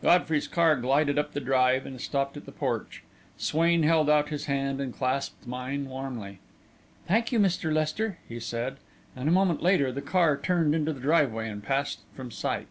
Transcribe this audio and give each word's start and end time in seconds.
Godfrey's 0.00 0.46
car 0.46 0.76
glided 0.76 1.18
up 1.18 1.32
the 1.32 1.40
drive 1.40 1.86
and 1.86 2.00
stopped 2.00 2.36
at 2.36 2.46
the 2.46 2.52
porch. 2.52 3.02
Swain 3.36 3.82
held 3.82 4.08
out 4.08 4.28
his 4.28 4.44
hand 4.44 4.80
and 4.80 4.94
clasped 4.94 5.44
mine 5.44 5.88
warmly. 5.88 6.38
"Thank 7.08 7.32
you, 7.32 7.40
Mr. 7.40 7.72
Lester," 7.72 8.18
he 8.28 8.38
said; 8.38 8.76
and 9.16 9.28
a 9.28 9.32
moment 9.32 9.60
later 9.60 9.90
the 9.90 10.00
car 10.00 10.36
turned 10.36 10.72
into 10.76 10.92
the 10.92 11.12
highway 11.12 11.48
and 11.48 11.64
passed 11.64 11.98
from 12.14 12.30
sight. 12.30 12.68